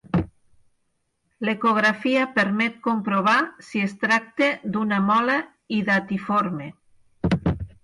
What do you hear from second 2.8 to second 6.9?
comprovar si es tracta d'una mola hidatiforme.